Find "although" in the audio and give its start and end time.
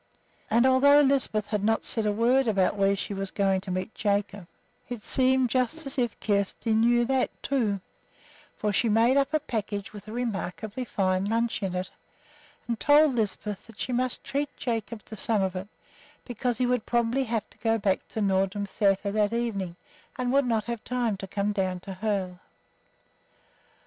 0.65-1.01